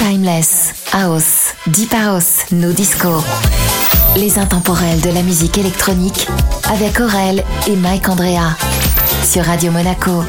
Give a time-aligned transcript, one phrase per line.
[0.00, 3.22] Timeless, House, Deep House, No Disco.
[4.16, 6.26] Les intemporels de la musique électronique
[6.72, 8.56] avec Aurel et Mike Andrea
[9.22, 10.24] sur Radio Monaco.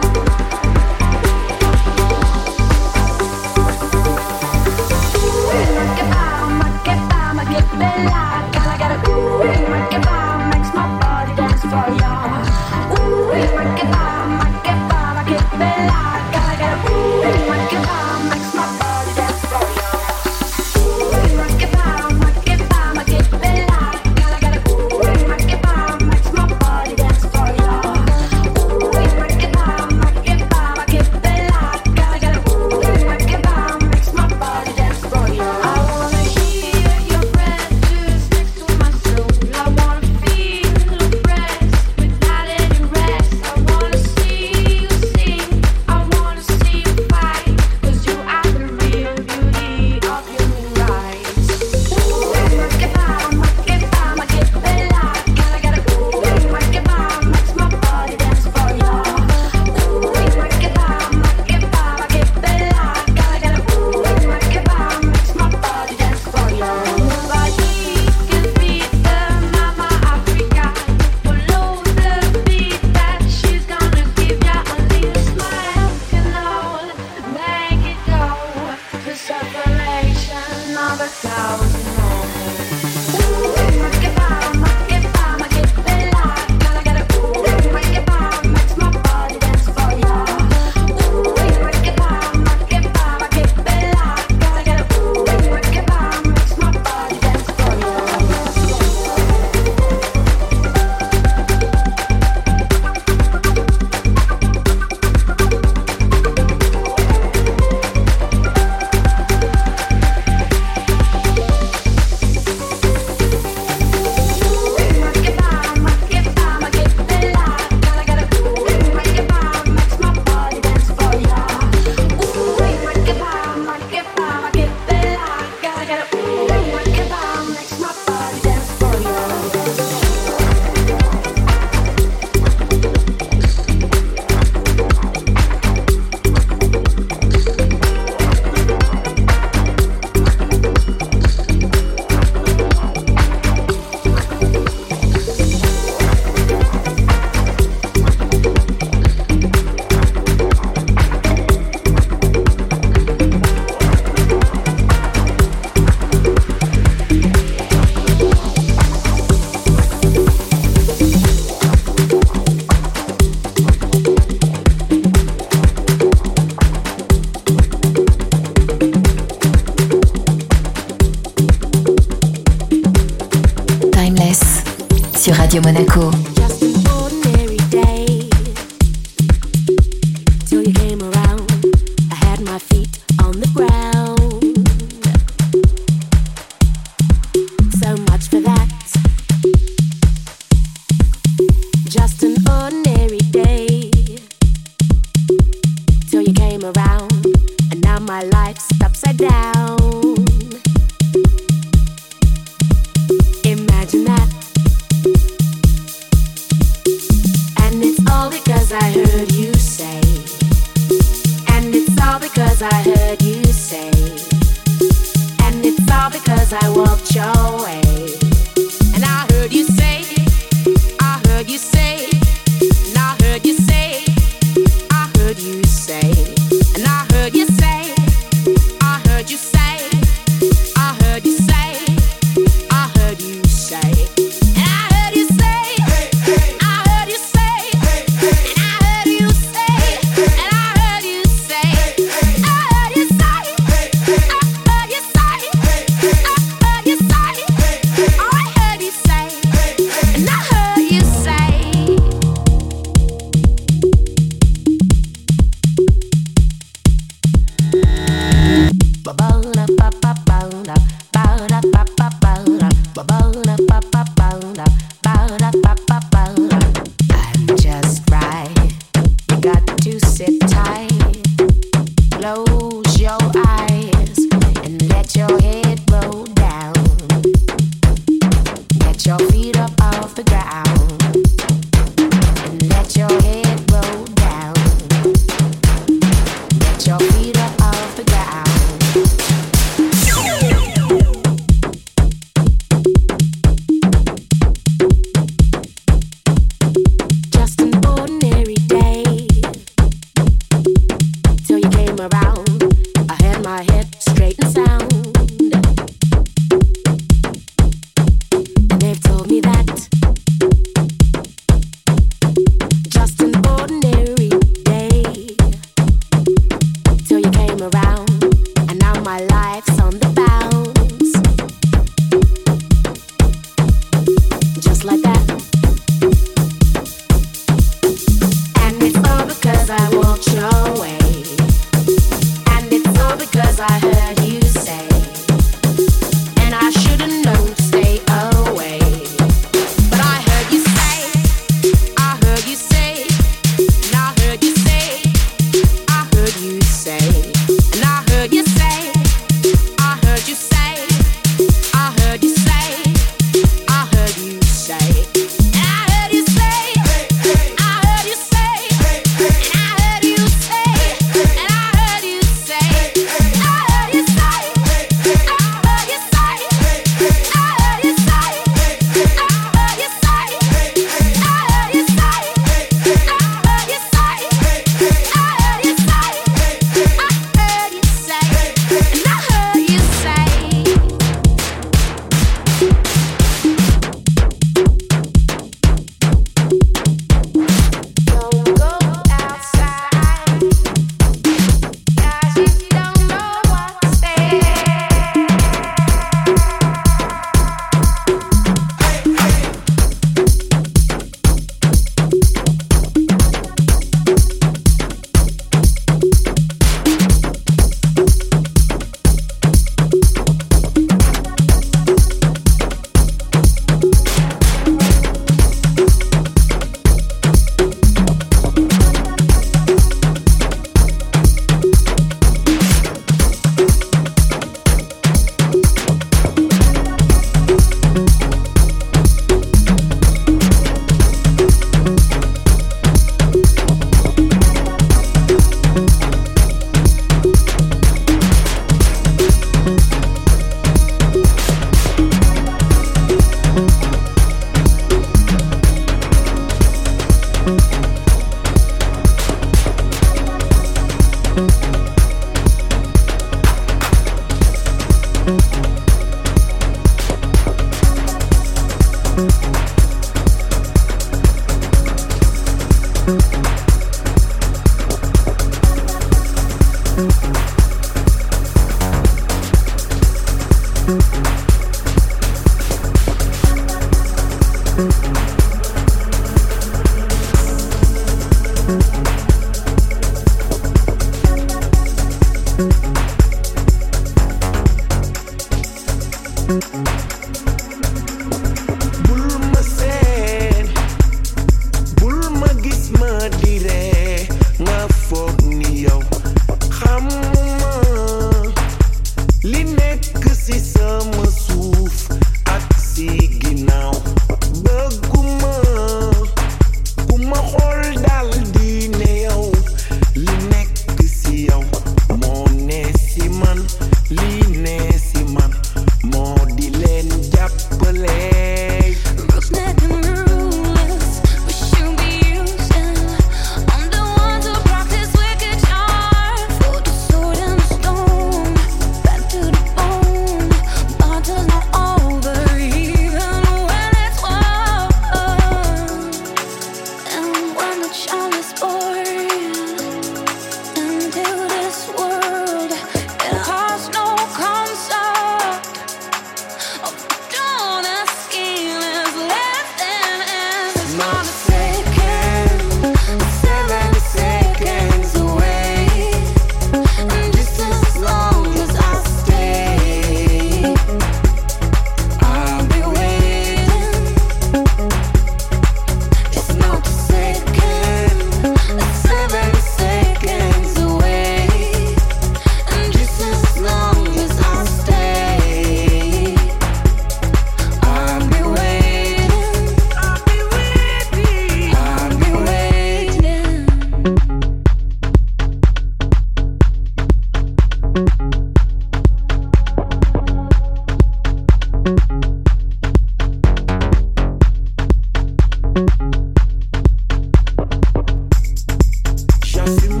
[599.79, 600.00] see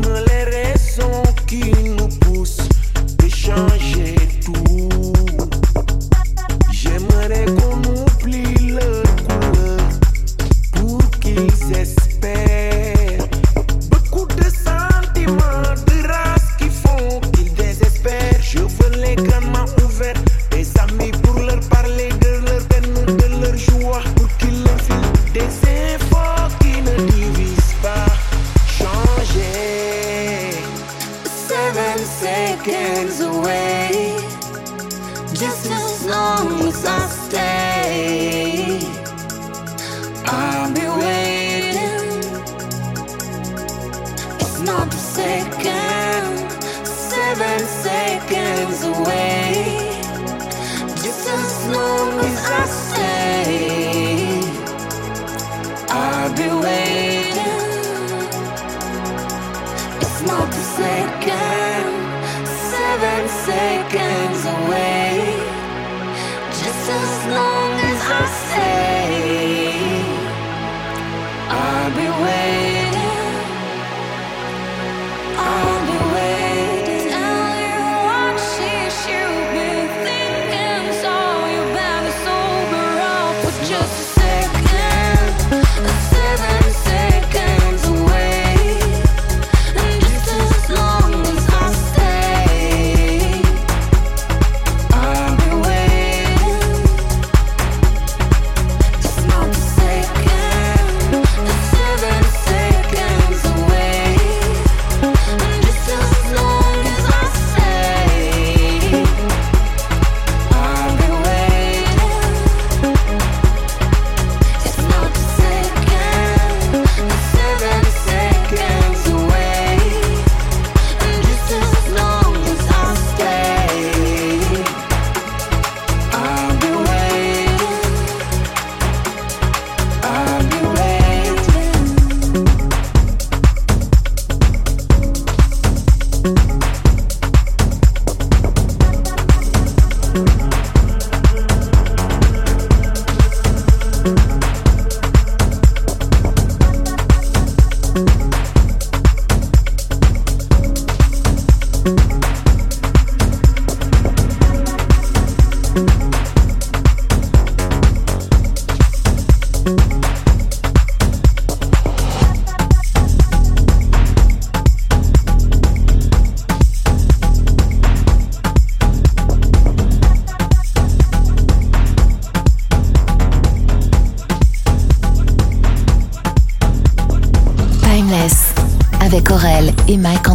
[179.97, 180.30] Mike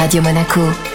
[0.00, 0.89] Radio Monaco.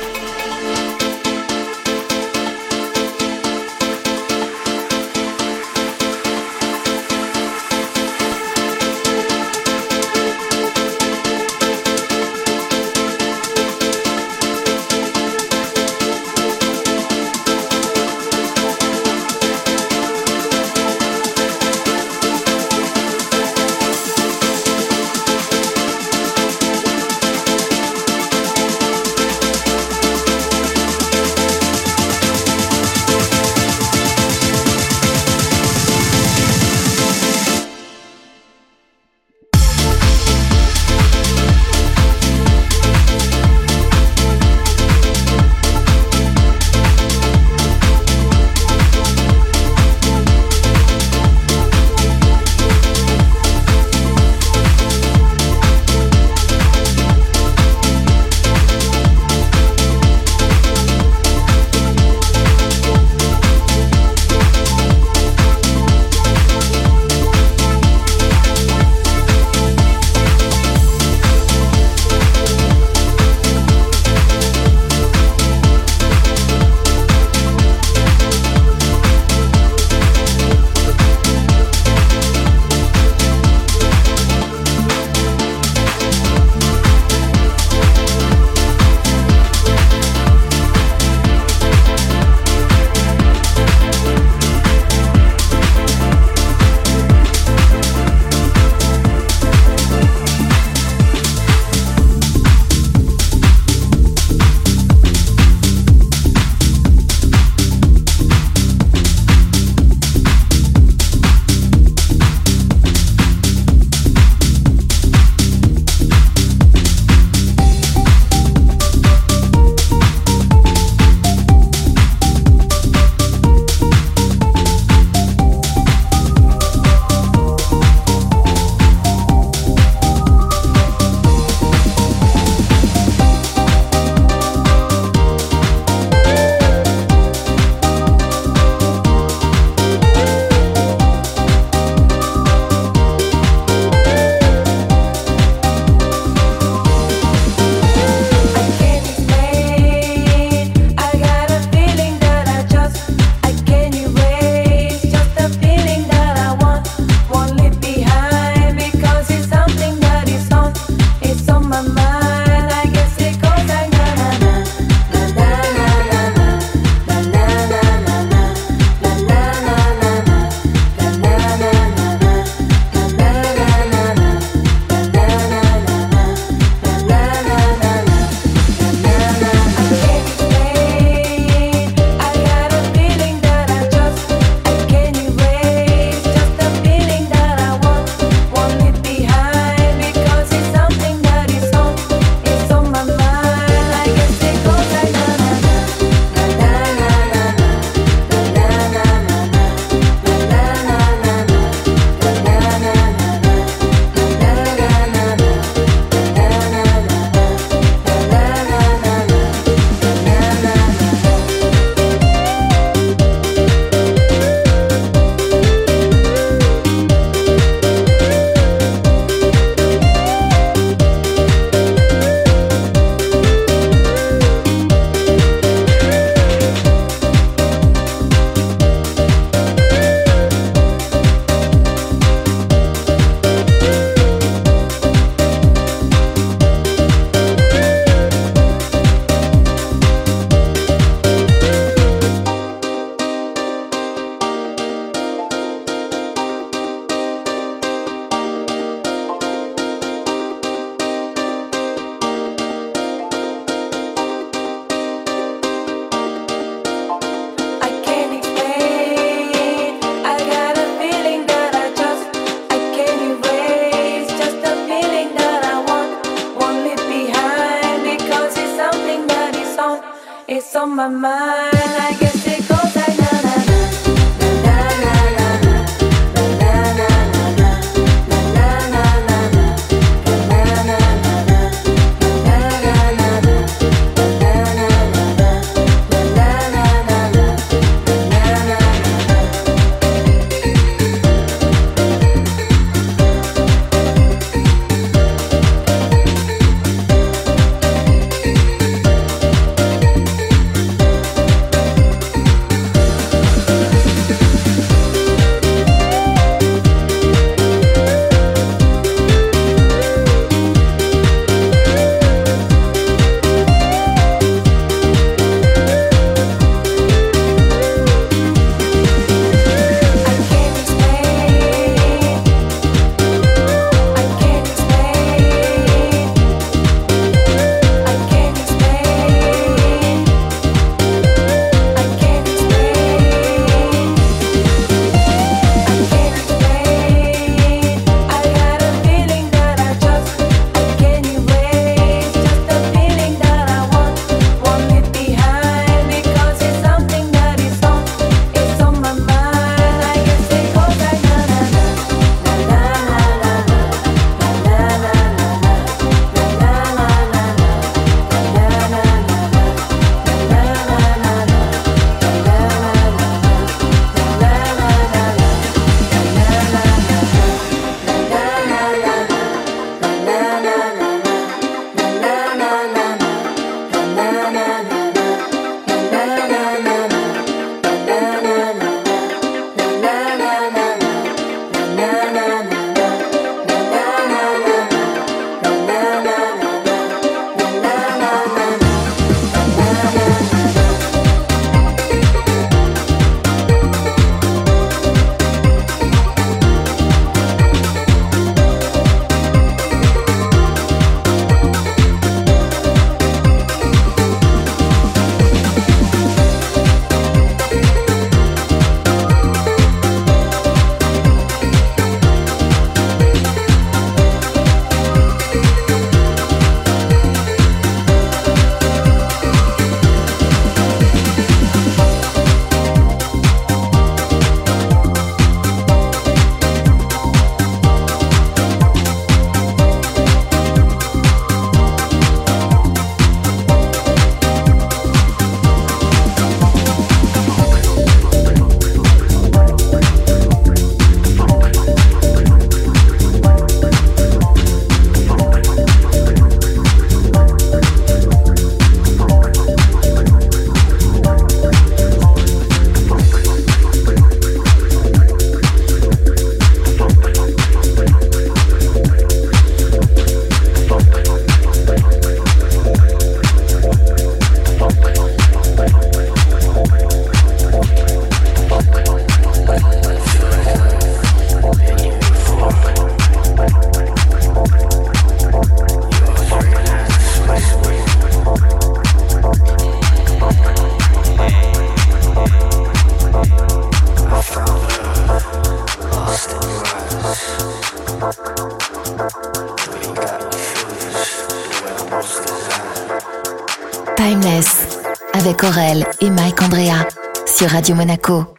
[497.68, 498.55] Radio Monaco.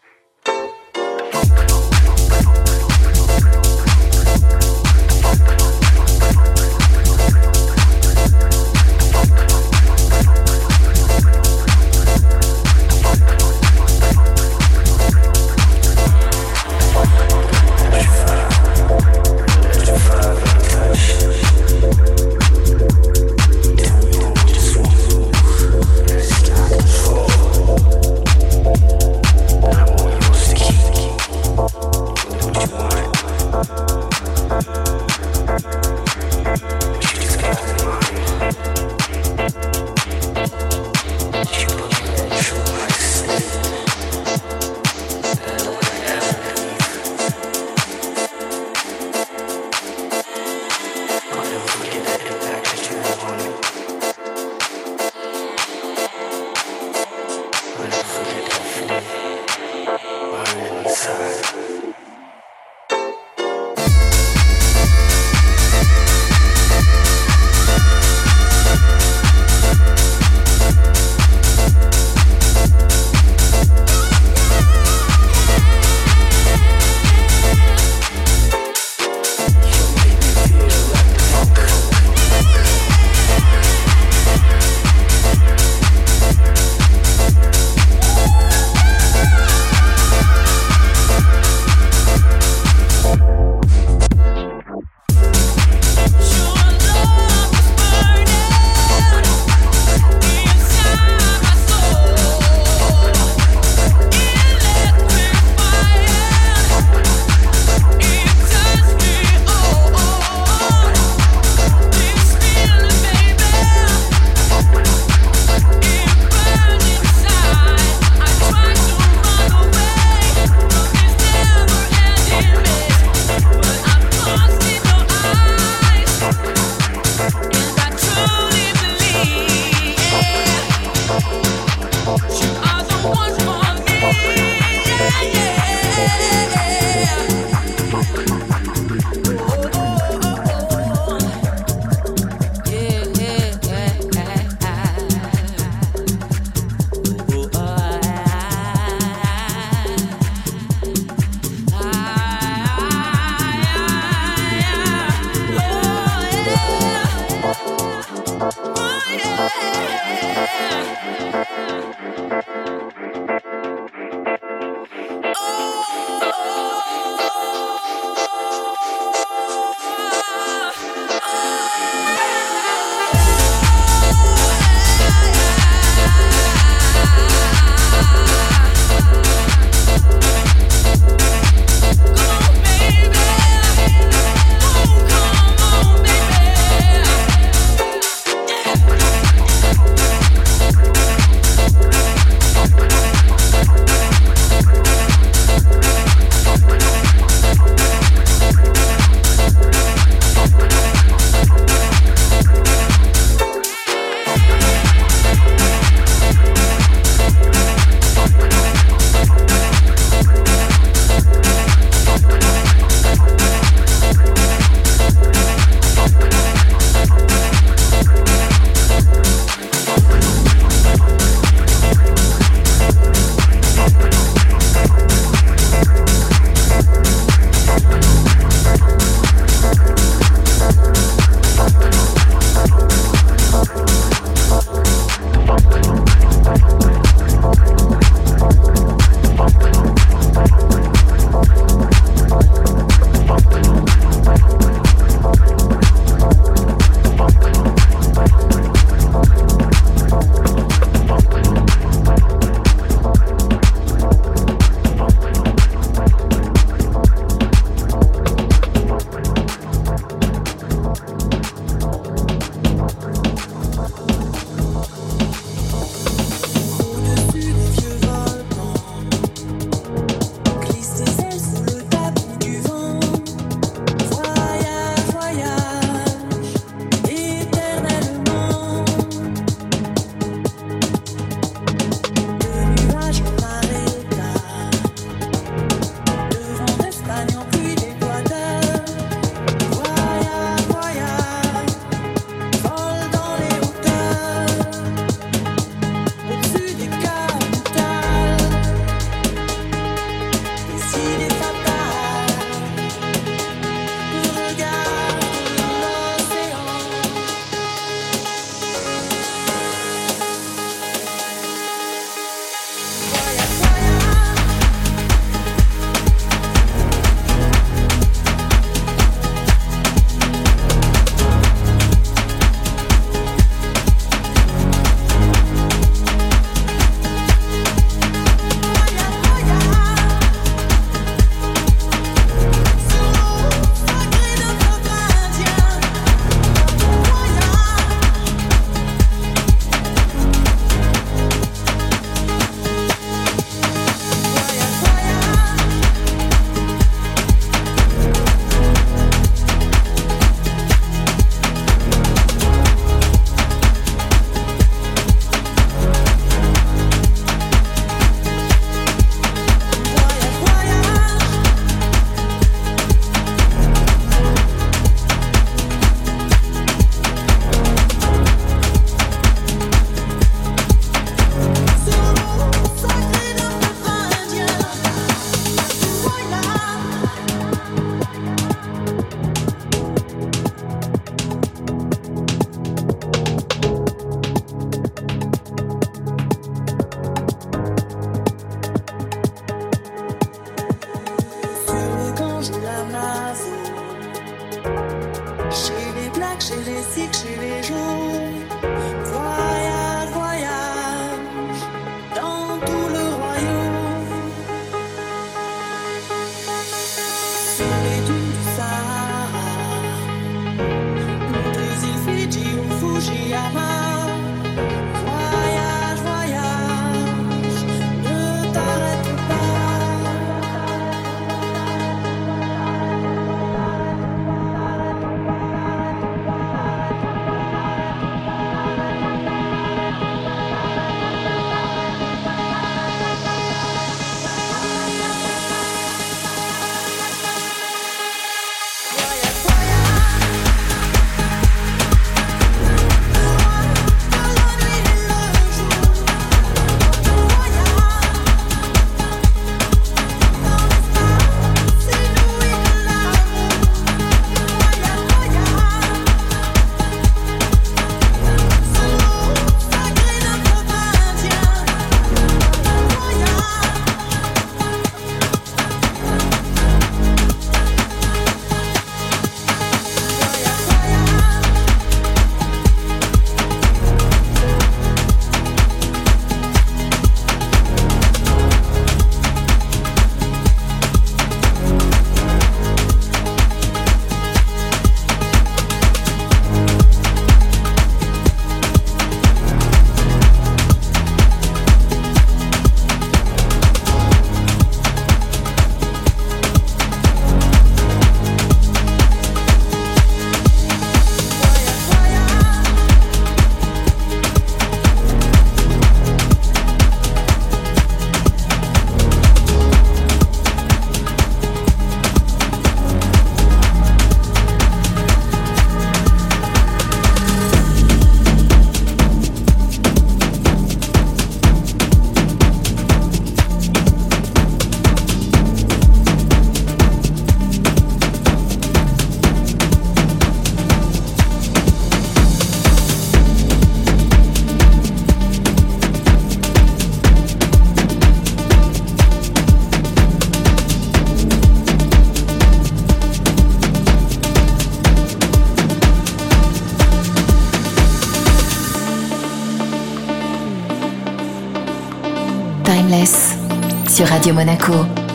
[553.96, 555.05] Sur Radio Monaco.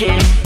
[0.00, 0.39] kid.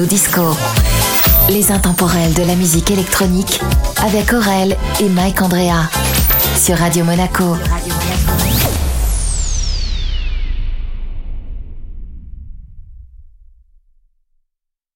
[0.00, 0.56] House, No Disco.
[1.48, 3.60] Les intemporels de la musique électronique
[4.02, 5.88] avec Aurel et Mike Andrea
[6.56, 7.56] sur Radio Monaco.